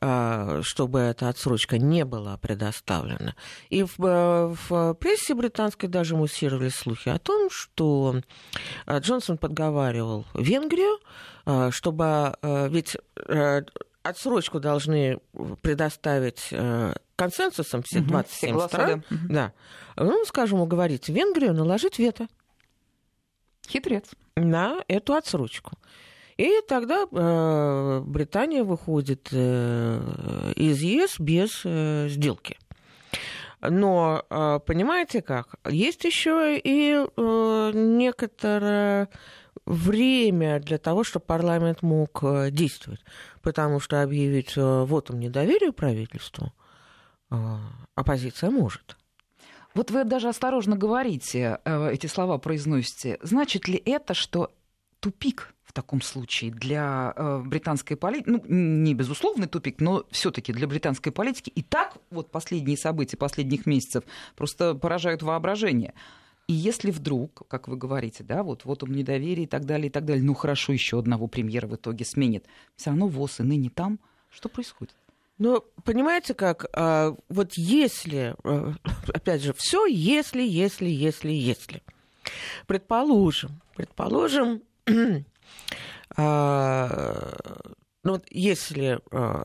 э, 0.00 0.62
чтобы 0.64 1.00
эта 1.00 1.28
отсрочка 1.28 1.78
не 1.78 2.04
была 2.04 2.38
предоставлена. 2.38 3.34
И 3.68 3.82
в, 3.82 3.98
э, 3.98 4.54
в 4.68 4.94
прессе 4.94 5.34
британской 5.34 5.88
даже 5.88 6.16
муссировали 6.16 6.70
слухи 6.70 7.10
о 7.10 7.18
том, 7.18 7.50
что 7.50 8.22
Джонсон 8.90 9.36
подговаривал 9.36 10.24
Венгрию, 10.34 10.98
чтобы 11.70 12.34
ведь 12.42 12.96
отсрочку 14.02 14.60
должны 14.60 15.20
предоставить 15.62 16.48
э, 16.50 16.94
консенсусом 17.16 17.82
все 17.82 18.00
27 18.00 18.56
угу, 18.56 18.68
стран. 18.68 19.04
Да. 19.28 19.52
Ну, 19.96 20.24
скажем, 20.24 20.60
уговорить 20.60 21.08
Венгрию 21.08 21.54
наложить 21.54 21.98
вето. 21.98 22.28
Хитрец. 23.68 24.10
На 24.36 24.82
эту 24.88 25.14
отсрочку. 25.14 25.72
И 26.36 26.60
тогда 26.68 27.04
э, 27.10 28.00
Британия 28.06 28.62
выходит 28.62 29.28
э, 29.32 30.52
из 30.54 30.80
ЕС 30.80 31.18
без 31.18 31.62
э, 31.64 32.08
сделки. 32.08 32.56
Но 33.60 34.24
э, 34.30 34.60
понимаете 34.64 35.20
как? 35.20 35.56
Есть 35.68 36.04
еще 36.04 36.56
и 36.56 36.94
э, 36.94 37.70
некоторая 37.74 39.08
время 39.68 40.60
для 40.60 40.78
того, 40.78 41.04
чтобы 41.04 41.26
парламент 41.26 41.82
мог 41.82 42.22
э, 42.22 42.50
действовать. 42.50 43.00
Потому 43.42 43.80
что 43.80 44.02
объявить 44.02 44.56
э, 44.56 44.84
вотом 44.84 45.20
недоверия 45.20 45.72
правительству 45.72 46.52
э, 47.30 47.36
оппозиция 47.94 48.50
может. 48.50 48.96
Вот 49.74 49.90
вы 49.90 50.04
даже 50.04 50.28
осторожно 50.28 50.76
говорите, 50.76 51.60
эти 51.64 52.06
слова 52.06 52.38
произносите. 52.38 53.18
Значит 53.22 53.68
ли 53.68 53.80
это, 53.84 54.14
что 54.14 54.50
тупик 54.98 55.54
в 55.62 55.72
таком 55.72 56.00
случае 56.00 56.50
для 56.50 57.14
британской 57.44 57.96
политики, 57.96 58.30
ну, 58.30 58.42
не 58.48 58.94
безусловный 58.94 59.46
тупик, 59.46 59.80
но 59.80 60.04
все 60.10 60.30
таки 60.30 60.52
для 60.52 60.66
британской 60.66 61.12
политики 61.12 61.50
и 61.50 61.62
так 61.62 61.98
вот 62.10 62.32
последние 62.32 62.78
события 62.78 63.18
последних 63.18 63.66
месяцев 63.66 64.02
просто 64.34 64.74
поражают 64.74 65.22
воображение. 65.22 65.94
И 66.48 66.54
если 66.54 66.90
вдруг, 66.90 67.46
как 67.46 67.68
вы 67.68 67.76
говорите, 67.76 68.24
да, 68.24 68.42
вот, 68.42 68.64
вот 68.64 68.82
он 68.82 68.92
недоверие 68.92 69.44
и 69.44 69.46
так 69.46 69.66
далее, 69.66 69.88
и 69.88 69.90
так 69.90 70.06
далее, 70.06 70.24
ну 70.24 70.32
хорошо, 70.32 70.72
еще 70.72 70.98
одного 70.98 71.26
премьера 71.26 71.66
в 71.66 71.76
итоге 71.76 72.06
сменит, 72.06 72.46
все 72.74 72.88
равно 72.88 73.06
ВОЗ 73.06 73.40
и 73.40 73.42
ныне 73.42 73.68
там, 73.68 74.00
что 74.30 74.48
происходит? 74.48 74.94
Ну, 75.36 75.62
понимаете 75.84 76.32
как, 76.32 76.64
а, 76.72 77.14
вот 77.28 77.52
если, 77.56 78.34
а, 78.44 78.72
опять 79.12 79.42
же, 79.42 79.52
все 79.58 79.84
если, 79.86 80.42
если, 80.42 80.88
если, 80.88 81.30
если. 81.30 81.82
Предположим, 82.66 83.60
предположим, 83.76 84.62
а, 86.16 87.38
ну, 88.04 88.22
если, 88.30 89.00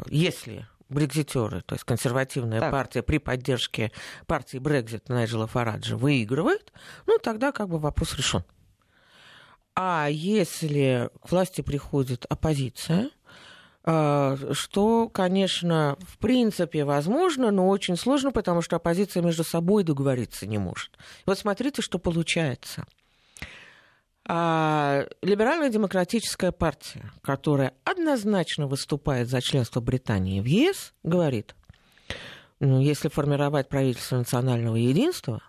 если 0.10 0.67
брекзитеры, 0.94 1.62
то 1.62 1.76
есть 1.76 1.84
консервативная 1.84 2.60
так. 2.60 2.72
партия 2.72 3.04
при 3.04 3.18
поддержке 3.18 3.92
партии 4.28 4.58
Брекзит 4.58 5.10
Найджела 5.10 5.48
Фараджа 5.48 5.98
выигрывает, 5.98 6.72
ну 7.06 7.18
тогда 7.20 7.52
как 7.52 7.70
бы 7.70 7.80
вопрос 7.80 8.16
решен. 8.16 8.44
А 9.76 10.08
если 10.10 11.10
к 11.22 11.32
власти 11.32 11.62
приходит 11.62 12.26
оппозиция, 12.30 13.10
а, 13.86 14.38
что, 14.54 15.10
конечно, 15.10 15.98
в 16.08 16.18
принципе 16.18 16.86
возможно, 16.86 17.52
но 17.52 17.68
очень 17.68 17.98
сложно, 17.98 18.32
потому 18.32 18.62
что 18.62 18.78
оппозиция 18.78 19.24
между 19.24 19.44
собой 19.44 19.84
договориться 19.84 20.46
не 20.46 20.58
может. 20.58 20.98
Вот 21.26 21.38
смотрите, 21.38 21.82
что 21.82 22.00
получается. 22.00 22.86
А 24.25 25.06
либеральная 25.22 25.70
демократическая 25.70 26.51
партия, 26.51 27.12
которая 27.22 27.74
однозначно 27.84 28.68
выступает 28.68 29.30
за 29.30 29.42
членство 29.42 29.82
Британии 29.82 30.39
в 30.39 30.46
ЕС, 30.46 30.94
говорит, 31.03 31.56
ну, 32.60 32.80
если 32.80 33.10
формировать 33.10 33.68
правительство 33.68 34.18
национального 34.18 34.77
единства 34.77 35.42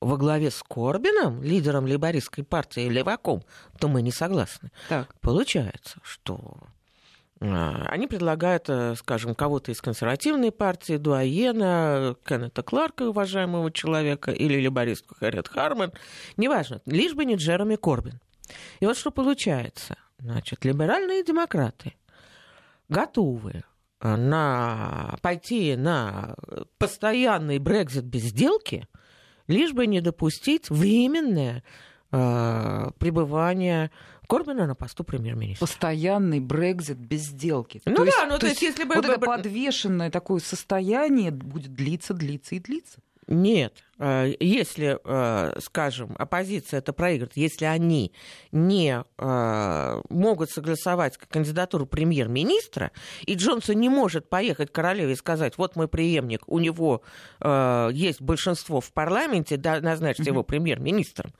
во 0.00 0.16
главе 0.18 0.50
с 0.50 0.62
Корбином, 0.62 1.42
лидером 1.42 1.86
либористской 1.86 2.44
партии 2.44 2.88
Леваком, 2.88 3.42
то 3.78 3.88
мы 3.88 4.02
не 4.02 4.12
согласны. 4.12 4.70
Так. 4.88 5.18
Получается, 5.20 5.98
что 6.02 6.58
они 7.40 8.06
предлагают, 8.08 8.68
э, 8.68 8.94
скажем, 8.96 9.34
кого-то 9.34 9.70
из 9.70 9.80
консервативной 9.80 10.50
партии, 10.50 10.96
Дуаена, 10.96 12.16
Кеннета 12.24 12.62
Кларка, 12.62 13.08
уважаемого 13.08 13.70
человека, 13.70 14.32
или 14.32 14.60
либористку 14.60 15.14
Хэрриет 15.14 15.48
Харман, 15.48 15.92
неважно, 16.36 16.80
лишь 16.86 17.14
бы 17.14 17.24
не 17.24 17.36
Джереми 17.36 17.76
Корбин. 17.76 18.20
И 18.80 18.86
вот 18.86 18.96
что 18.96 19.10
получается. 19.10 19.96
Значит, 20.18 20.64
либеральные 20.64 21.22
демократы 21.22 21.94
готовы 22.88 23.62
э, 24.00 24.16
на, 24.16 25.16
пойти 25.22 25.76
на 25.76 26.34
постоянный 26.78 27.58
Брекзит 27.58 28.04
без 28.04 28.22
сделки, 28.22 28.88
лишь 29.46 29.72
бы 29.72 29.86
не 29.86 30.00
допустить 30.00 30.70
временное 30.70 31.62
э, 32.12 32.90
пребывание 32.98 33.90
Корбина 34.28 34.66
на 34.66 34.74
посту 34.74 35.04
премьер-министра. 35.04 35.66
Постоянный 35.66 36.40
Брекзит 36.40 36.98
без 36.98 37.22
сделки. 37.22 37.80
Ну 37.86 37.94
то 37.94 38.04
да, 38.04 38.06
есть, 38.06 38.18
ну 38.24 38.34
то, 38.34 38.40
то 38.40 38.46
есть, 38.48 38.62
если 38.62 38.84
бы... 38.84 38.94
Вот 38.96 39.04
это 39.06 39.18
подвешенное 39.18 40.10
такое 40.10 40.40
состояние 40.40 41.30
будет 41.30 41.74
длиться, 41.74 42.12
длиться 42.12 42.54
и 42.54 42.58
длиться. 42.58 43.00
Нет, 43.26 43.84
э, 43.98 44.34
если, 44.40 44.98
э, 45.04 45.60
скажем, 45.60 46.16
оппозиция 46.18 46.78
это 46.78 46.94
проигрывает, 46.94 47.36
если 47.36 47.66
они 47.66 48.12
не 48.52 49.04
могут 49.18 50.50
согласовать 50.50 51.18
кандидатуру 51.18 51.84
премьер-министра, 51.86 52.90
и 53.26 53.34
Джонсон 53.34 53.76
не 53.76 53.90
может 53.90 54.30
поехать 54.30 54.70
к 54.70 54.74
королеве 54.74 55.12
и 55.12 55.16
сказать, 55.16 55.58
вот 55.58 55.76
мой 55.76 55.88
преемник, 55.88 56.42
у 56.46 56.58
него 56.58 57.02
есть 57.42 58.22
большинство 58.22 58.80
в 58.80 58.92
парламенте, 58.92 59.58
да, 59.58 59.80
назначьте 59.80 60.24
его 60.24 60.42
премьер-министром, 60.42 61.32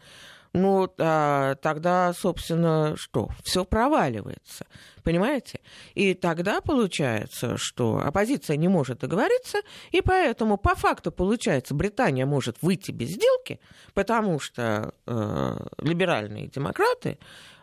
ну, 0.58 0.92
а, 0.98 1.54
тогда, 1.56 2.12
собственно, 2.12 2.96
что? 2.96 3.28
Все 3.44 3.64
проваливается. 3.64 4.66
Понимаете? 5.02 5.60
И 5.94 6.14
тогда 6.14 6.60
получается, 6.60 7.56
что 7.56 7.98
оппозиция 8.04 8.56
не 8.56 8.68
может 8.68 8.98
договориться, 8.98 9.58
и 9.90 10.00
поэтому 10.00 10.58
по 10.58 10.74
факту 10.74 11.12
получается, 11.12 11.74
Британия 11.74 12.26
может 12.26 12.56
выйти 12.60 12.90
без 12.90 13.10
сделки, 13.10 13.60
потому 13.94 14.38
что 14.40 14.92
э, 15.06 15.56
либеральные 15.78 16.48
демократы 16.48 17.18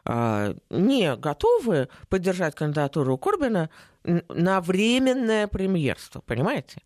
э, 0.06 0.56
не 0.70 1.16
готовы 1.18 1.90
поддержать 2.10 2.56
кандидатуру 2.56 3.18
Корбина 3.18 3.70
на 4.04 4.62
временное 4.62 5.48
премьерство. 5.48 6.22
Понимаете? 6.22 6.82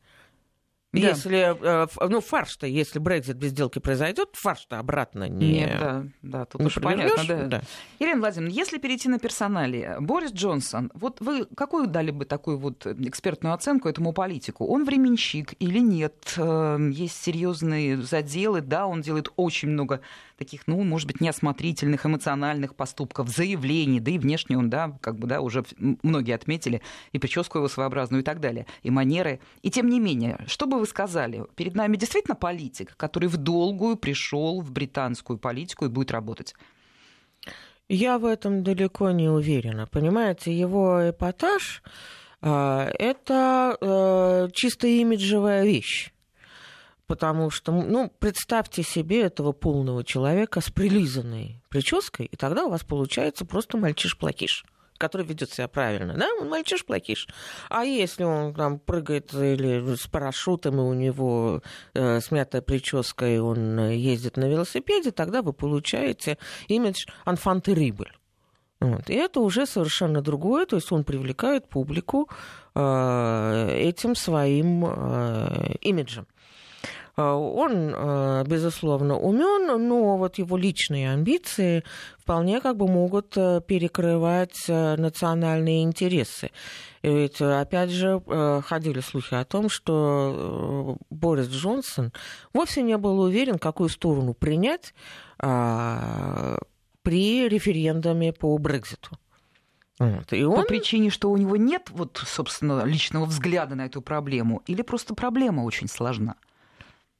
Да. 0.92 1.00
Если, 1.00 1.56
э, 1.56 1.88
ну, 2.10 2.20
фарш-то, 2.20 2.66
если 2.66 2.98
Брекзит 2.98 3.38
без 3.38 3.52
сделки 3.52 3.78
произойдет, 3.78 4.30
фарш-то 4.34 4.80
обратно 4.80 5.30
не... 5.30 5.60
Нет, 5.60 5.80
да, 5.80 6.04
да, 6.24 6.46
тут 6.46 6.62
уж 6.62 6.76
понятно, 6.82 7.24
да. 7.28 7.46
да. 7.46 7.62
Ирина 8.00 8.22
Владимировна, 8.22 8.56
если 8.56 8.80
перейти 8.80 9.08
на 9.08 9.20
персонали, 9.20 9.98
Борис 10.00 10.32
Джонсон, 10.32 10.92
вот 10.96 11.22
вы 11.22 11.46
какую 11.46 11.86
дали 11.86 12.10
бы 12.10 12.26
такую 12.26 12.58
вот 12.58 12.88
экспертную 12.88 13.54
оценку 13.54 13.88
этому 13.88 14.14
политику? 14.14 14.66
Он 14.66 14.84
временщик 14.84 15.54
или 15.60 15.78
нет? 15.78 16.34
Эм, 16.38 16.90
есть 16.90 17.22
серьезные 17.22 18.02
заделы, 18.02 18.62
да, 18.62 18.88
он 18.88 19.02
делает 19.02 19.32
очень 19.36 19.70
много 19.70 20.02
таких, 20.40 20.62
ну, 20.66 20.82
может 20.84 21.06
быть, 21.06 21.22
неосмотрительных, 21.22 22.06
эмоциональных 22.06 22.74
поступков, 22.74 23.30
заявлений, 23.30 24.00
да 24.00 24.10
и 24.10 24.18
внешне 24.18 24.58
он, 24.58 24.70
да, 24.70 24.98
как 25.02 25.20
бы, 25.20 25.28
да, 25.28 25.42
уже 25.42 25.64
многие 25.78 26.34
отметили, 26.34 26.82
и 27.12 27.20
прическу 27.20 27.60
его 27.60 27.68
своеобразную 27.68 28.22
и 28.22 28.26
так 28.26 28.40
далее, 28.40 28.66
и 28.82 28.90
манеры. 28.90 29.40
И 29.62 29.70
тем 29.70 29.90
не 29.90 30.00
менее, 30.00 30.40
что 30.48 30.66
бы 30.66 30.79
вы 30.80 30.88
сказали? 30.88 31.46
Перед 31.56 31.76
нами 31.76 31.98
действительно 31.98 32.36
политик, 32.36 32.96
который 32.98 33.30
в 33.30 33.38
долгую 33.38 33.98
пришел 33.98 34.62
в 34.62 34.72
британскую 34.72 35.38
политику 35.38 35.86
и 35.86 35.90
будет 35.90 36.12
работать? 36.12 36.56
Я 37.88 38.20
в 38.20 38.26
этом 38.26 38.64
далеко 38.64 39.12
не 39.12 39.30
уверена. 39.30 39.88
Понимаете, 39.88 40.58
его 40.58 41.10
эпатаж 41.10 41.82
э, 42.42 42.92
это 43.00 43.78
э, 43.80 44.50
чисто 44.54 44.88
имиджевая 44.88 45.64
вещь 45.64 46.12
потому 47.10 47.50
что, 47.50 47.72
ну, 47.72 48.14
представьте 48.20 48.84
себе 48.84 49.24
этого 49.24 49.52
полного 49.52 50.04
человека 50.04 50.62
с 50.62 50.70
прилизанной 50.70 51.60
прической, 51.68 52.28
и 52.28 52.36
тогда 52.36 52.66
у 52.66 52.70
вас 52.70 52.84
получается 52.84 53.46
просто 53.46 53.80
мальчиш-плакиш 53.80 54.64
который 55.00 55.26
ведет 55.26 55.52
себя 55.52 55.68
правильно, 55.68 56.14
да, 56.14 56.28
он 56.40 56.50
мальчиш-плакиш. 56.50 57.28
А 57.70 57.84
если 57.84 58.24
он 58.24 58.54
там 58.54 58.80
прыгает 58.80 59.34
или 59.34 59.96
с 59.96 60.06
парашютом, 60.08 60.76
и 60.76 60.84
у 60.84 60.94
него 60.94 61.62
э, 61.94 62.20
смятая 62.20 62.62
прическа, 62.62 63.28
и 63.28 63.38
он 63.38 63.90
ездит 63.90 64.38
на 64.38 64.46
велосипеде, 64.46 65.12
тогда 65.12 65.42
вы 65.42 65.54
получаете 65.54 66.38
имидж 66.68 67.06
«enfant 67.26 67.64
terrible». 67.64 68.10
Вот. 68.82 69.10
И 69.10 69.14
это 69.14 69.42
уже 69.42 69.66
совершенно 69.66 70.22
другое, 70.22 70.66
то 70.66 70.78
есть 70.78 70.92
он 70.92 71.04
привлекает 71.04 71.68
публику 71.68 72.30
э, 72.76 73.72
этим 73.76 74.16
своим 74.16 74.86
э, 74.86 75.74
имиджем. 75.82 76.28
Э, 77.20 77.32
он, 77.34 77.94
э, 77.94 78.44
безусловно, 78.48 79.18
умен, 79.20 79.88
но 79.88 80.18
вот 80.18 80.38
его 80.38 80.56
личные 80.56 81.12
амбиции 81.12 81.84
вполне 82.18 82.62
как 82.62 82.78
бы 82.78 82.88
могут 82.88 83.36
э, 83.36 83.62
перекрывать 83.68 84.68
национальные 84.68 85.84
интересы. 85.84 86.52
И 87.02 87.10
ведь, 87.10 87.42
опять 87.42 87.92
же, 87.92 88.22
ходили 88.66 89.00
слухи 89.00 89.34
о 89.34 89.46
том, 89.46 89.70
что 89.70 90.98
Борис 91.10 91.48
Джонсон 91.48 92.12
вовсе 92.54 92.82
не 92.82 92.98
был 92.98 93.22
уверен, 93.22 93.58
какую 93.58 93.88
сторону 93.88 94.34
принять 94.34 94.94
а, 95.40 96.58
при 97.02 97.48
референдуме 97.48 98.34
по 98.34 98.58
Брекзиту. 98.58 99.12
Вот. 99.98 100.34
И 100.34 100.44
он... 100.44 100.58
По 100.58 100.64
причине, 100.64 101.10
что 101.10 101.32
у 101.32 101.38
него 101.38 101.56
нет, 101.56 101.90
вот, 101.92 102.22
собственно, 102.26 102.84
личного 102.84 103.26
взгляда 103.26 103.76
на 103.76 103.86
эту 103.86 104.02
проблему, 104.02 104.62
или 104.68 104.82
просто 104.82 105.16
проблема 105.16 105.62
очень 105.62 105.88
сложна? 105.88 106.36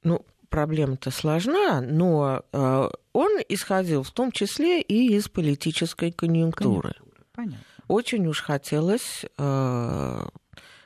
Ну, 0.02 0.24
проблема-то 0.48 1.10
сложна, 1.10 1.80
но 1.80 2.42
э, 2.52 2.88
он 3.12 3.30
исходил 3.48 4.02
в 4.02 4.10
том 4.10 4.32
числе 4.32 4.80
и 4.80 5.14
из 5.14 5.28
политической 5.28 6.10
конъюнктуры. 6.10 6.94
Понятно. 7.34 7.64
Очень 7.88 8.26
уж 8.26 8.42
хотелось 8.42 9.24
э, 9.36 10.28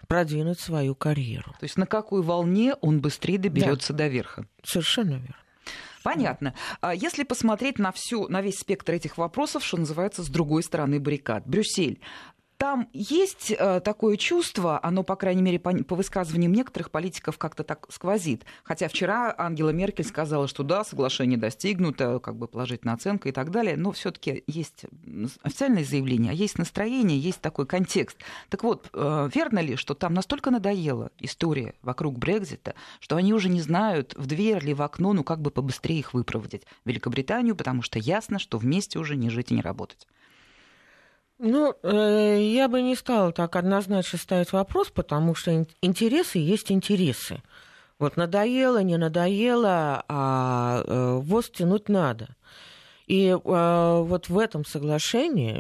продвинуть 0.07 0.61
свою 0.61 0.95
карьеру. 0.95 1.53
То 1.59 1.65
есть 1.65 1.77
на 1.77 1.87
какой 1.87 2.23
волне 2.23 2.75
он 2.81 3.01
быстрее 3.01 3.39
доберется 3.39 3.93
да. 3.93 4.05
до 4.05 4.09
верха? 4.09 4.47
Совершенно 4.63 5.15
верно. 5.15 5.37
Понятно. 6.03 6.55
А 6.83 6.95
если 6.95 7.25
посмотреть 7.25 7.79
на 7.79 7.91
всю, 7.91 8.29
на 8.29 8.43
весь 8.43 8.59
спектр 8.59 8.93
этих 8.93 9.17
вопросов, 9.17 9.65
что 9.65 9.79
называется, 9.79 10.23
с 10.23 10.29
другой 10.29 10.63
стороны 10.63 11.01
баррикад. 11.01 11.47
Брюссель 11.47 11.99
там 12.59 12.89
есть 12.93 13.51
э, 13.51 13.81
такое 13.81 14.17
чувство, 14.17 14.79
оно, 14.83 15.03
по 15.03 15.17
крайней 15.17 15.43
мере, 15.43 15.59
по, 15.59 15.73
по 15.85 15.97
высказываниям 15.97 16.53
некоторых 16.53 16.91
политиков 16.91 17.39
как-то 17.39 17.65
так 17.65 17.87
сквозит. 17.91 18.45
Хотя 18.63 18.89
вчера 18.89 19.35
Ангела 19.37 19.71
Меркель 19.71 20.05
сказала, 20.05 20.49
что 20.49 20.63
да, 20.63 20.85
соглашение 20.85 21.39
достигнуто, 21.39 22.21
как 22.21 22.37
бы 22.37 22.49
положительная 22.49 22.95
оценка 22.95 23.29
и 23.29 23.33
так 23.33 23.51
далее, 23.51 23.77
но 23.77 23.93
все 23.93 24.11
таки 24.11 24.45
есть 24.47 24.85
официальное 25.43 25.85
заявление, 25.85 26.31
а 26.31 26.35
есть 26.35 26.59
настроение, 26.59 27.19
есть 27.19 27.41
такой 27.41 27.67
контекст. 27.67 28.19
Так 28.49 28.63
вот, 28.63 28.89
э, 28.93 29.31
верно 29.35 29.59
ли, 29.59 29.77
что 29.77 29.95
там 29.95 30.15
настолько 30.15 30.51
надоела 30.51 31.11
история 31.19 31.75
вокруг 31.83 32.19
Брекзита, 32.19 32.75
что 33.01 33.17
они 33.17 33.35
уже 33.35 33.49
не 33.49 33.61
знают, 33.61 34.15
в 34.17 34.27
дверь 34.27 34.65
ли 34.65 34.75
в 34.75 34.83
окно, 34.83 35.13
ну 35.13 35.25
как 35.25 35.41
бы 35.41 35.51
побыстрее 35.51 35.99
их 35.99 36.15
выпроводить 36.15 36.63
в 36.85 36.89
Великобританию, 36.89 37.57
потому 37.57 37.83
что 37.83 37.99
ясно, 37.99 38.39
что 38.39 38.59
вместе 38.59 38.99
уже 38.99 39.17
не 39.17 39.31
жить 39.31 39.51
и 39.51 39.55
не 39.55 39.61
работать. 39.61 40.07
Ну, 41.39 41.75
э, 41.83 42.39
я 42.41 42.69
бы 42.69 42.81
не 42.83 42.95
стала 42.95 43.33
так 43.33 43.57
однозначно 43.57 44.19
ставить 44.19 44.53
вопрос, 44.53 44.91
потому 44.91 45.35
что 45.35 45.67
интересы 45.83 46.39
есть 46.39 46.71
интересы. 46.71 47.43
Вот 47.99 48.17
надоело, 48.17 48.83
не 48.83 48.97
надоело, 48.97 50.05
а 50.09 50.83
э, 50.87 51.19
ВОЗ 51.23 51.51
тянуть 51.51 51.89
надо. 51.89 52.37
И 53.07 53.29
э, 53.29 53.37
вот 53.37 54.29
в 54.29 54.39
этом 54.39 54.65
соглашении 54.65 55.53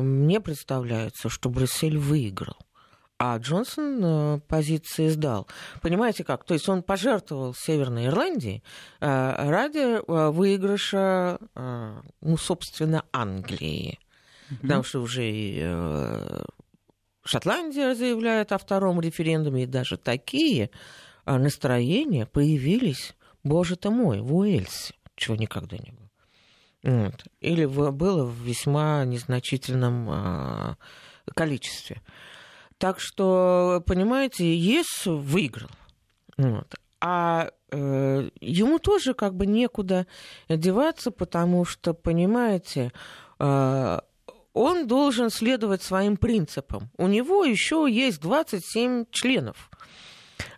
мне 0.00 0.40
представляется, 0.40 1.28
что 1.28 1.48
Брюссель 1.48 1.98
выиграл. 1.98 2.56
а 3.18 3.38
Джонсон 3.38 4.00
э, 4.04 4.40
позиции 4.46 5.08
сдал. 5.08 5.48
Понимаете 5.80 6.24
как? 6.24 6.44
То 6.44 6.54
есть 6.54 6.68
он 6.68 6.82
пожертвовал 6.82 7.54
Северной 7.54 8.06
Ирландией 8.06 8.62
э, 9.00 9.48
ради 9.50 9.98
э, 9.98 10.30
выигрыша, 10.30 11.38
ну, 12.20 12.36
собственно, 12.36 13.04
Англии. 13.12 13.98
Потому 14.62 14.82
что 14.82 15.00
уже 15.00 15.22
и 15.30 15.62
Шотландия 17.24 17.94
заявляет 17.94 18.52
о 18.52 18.58
втором 18.58 19.00
референдуме, 19.00 19.62
и 19.62 19.66
даже 19.66 19.96
такие 19.96 20.70
настроения 21.24 22.26
появились, 22.26 23.14
боже 23.42 23.76
ты 23.76 23.90
мой, 23.90 24.20
в 24.20 24.34
Уэльсе, 24.34 24.94
чего 25.16 25.36
никогда 25.36 25.76
не 25.78 25.92
было. 25.92 26.10
Вот. 26.82 27.24
Или 27.40 27.64
было 27.64 28.24
в 28.24 28.34
весьма 28.42 29.04
незначительном 29.06 30.76
количестве. 31.34 32.02
Так 32.76 33.00
что, 33.00 33.82
понимаете, 33.86 34.54
ЕС 34.54 35.06
выиграл. 35.06 35.70
Вот. 36.36 36.74
А 37.00 37.50
э, 37.70 38.28
ему 38.40 38.78
тоже 38.78 39.14
как 39.14 39.34
бы 39.34 39.46
некуда 39.46 40.06
деваться, 40.48 41.10
потому 41.10 41.64
что, 41.64 41.94
понимаете, 41.94 42.92
э, 43.38 44.00
он 44.54 44.86
должен 44.86 45.30
следовать 45.30 45.82
своим 45.82 46.16
принципам. 46.16 46.90
У 46.96 47.08
него 47.08 47.44
еще 47.44 47.86
есть 47.90 48.20
27 48.20 49.06
членов 49.10 49.70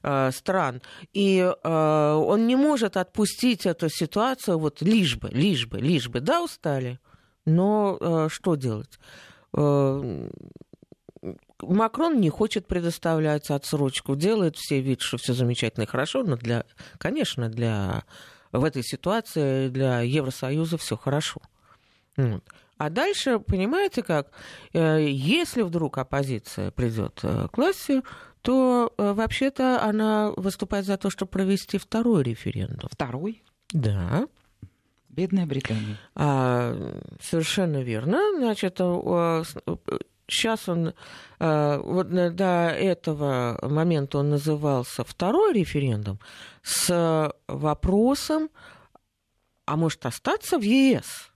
э, 0.03 0.31
стран. 0.33 0.83
И 1.13 1.39
э, 1.39 2.13
он 2.13 2.47
не 2.47 2.57
может 2.57 2.97
отпустить 2.97 3.67
эту 3.67 3.89
ситуацию 3.89 4.59
вот 4.59 4.83
лишь 4.83 5.17
бы, 5.17 5.29
лишь 5.31 5.67
бы, 5.67 5.81
лишь 5.81 6.09
бы. 6.09 6.21
Да, 6.21 6.43
устали, 6.43 7.01
но 7.47 7.97
э, 7.99 8.29
что 8.31 8.55
делать? 8.55 8.99
Э, 9.57 10.29
Макрон 11.63 12.21
не 12.21 12.29
хочет 12.29 12.67
предоставлять 12.67 13.51
отсрочку, 13.51 14.15
делает 14.15 14.57
все 14.57 14.81
вид, 14.81 15.01
что 15.01 15.17
все 15.17 15.33
замечательно 15.33 15.85
и 15.85 15.87
хорошо, 15.87 16.23
но 16.23 16.37
для, 16.37 16.65
конечно, 16.99 17.49
для 17.49 18.05
в 18.53 18.63
этой 18.63 18.83
ситуации 18.83 19.69
для 19.69 20.03
Евросоюза 20.03 20.77
все 20.77 20.97
хорошо. 20.97 21.41
Вот. 22.17 22.45
А 22.79 22.91
дальше, 22.91 23.39
понимаете 23.39 24.03
как, 24.03 24.31
э, 24.73 25.07
если 25.09 25.63
вдруг 25.63 25.97
оппозиция 25.97 26.71
придет 26.71 27.21
э, 27.23 27.49
к 27.51 27.57
власти, 27.57 28.03
то 28.43 28.93
э, 28.97 29.13
вообще-то 29.13 29.83
она 29.83 30.33
выступает 30.37 30.85
за 30.85 30.99
то, 30.99 31.09
чтобы 31.09 31.31
провести 31.31 31.79
второй 31.79 32.23
референдум. 32.23 32.91
Второй? 32.93 33.43
Да. 33.73 34.27
Бедная 35.09 35.47
Британия. 35.47 35.97
А, 36.15 37.01
совершенно 37.21 37.83
верно. 37.83 38.21
Значит, 38.37 38.81
Сейчас 40.29 40.69
он, 40.69 40.93
вот 41.39 42.09
до 42.09 42.69
этого 42.77 43.61
момента 43.63 44.19
он 44.19 44.31
назывался 44.31 45.05
второй 45.05 45.53
референдум 45.53 46.19
с 46.65 47.33
вопросом, 47.47 48.51
а 49.67 49.77
может 49.77 50.05
остаться 50.05 50.59
в 50.59 50.63
ЕС? 50.63 51.31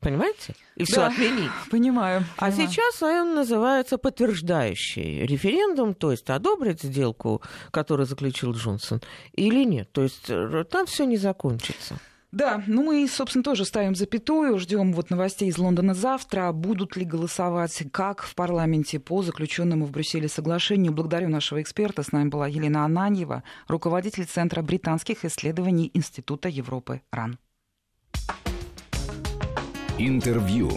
Понимаете? 0.00 0.54
И 0.76 0.84
все 0.84 0.96
да, 0.96 1.06
отменить. 1.08 1.50
Понимаю. 1.70 2.24
А 2.36 2.50
понимаю. 2.50 2.68
сейчас 2.68 3.02
он 3.02 3.34
называется 3.34 3.98
подтверждающий 3.98 5.26
референдум, 5.26 5.94
то 5.94 6.10
есть 6.10 6.28
одобрить 6.30 6.82
сделку, 6.82 7.42
которую 7.70 8.06
заключил 8.06 8.52
Джонсон, 8.52 9.00
или 9.32 9.64
нет. 9.64 9.90
То 9.92 10.02
есть 10.02 10.28
э, 10.28 10.64
там 10.70 10.86
все 10.86 11.06
не 11.06 11.16
закончится. 11.16 11.98
Да, 12.36 12.62
ну 12.66 12.82
мы, 12.82 13.08
собственно, 13.08 13.42
тоже 13.42 13.64
ставим 13.64 13.94
запятую, 13.94 14.58
ждем 14.58 14.92
вот 14.92 15.08
новостей 15.08 15.48
из 15.48 15.56
Лондона 15.56 15.94
завтра. 15.94 16.52
Будут 16.52 16.94
ли 16.94 17.06
голосовать 17.06 17.82
как 17.92 18.22
в 18.22 18.34
парламенте 18.34 19.00
по 19.00 19.22
заключенному 19.22 19.86
в 19.86 19.90
Брюсселе 19.90 20.28
соглашению? 20.28 20.92
Благодарю 20.92 21.30
нашего 21.30 21.62
эксперта. 21.62 22.02
С 22.02 22.12
нами 22.12 22.28
была 22.28 22.46
Елена 22.46 22.84
Ананьева, 22.84 23.42
руководитель 23.68 24.26
Центра 24.26 24.60
британских 24.60 25.24
исследований 25.24 25.90
Института 25.94 26.50
Европы 26.50 27.00
РАН. 27.10 27.38
Интервью. 29.98 30.70